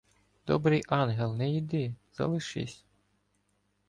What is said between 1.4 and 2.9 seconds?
іди, залишись...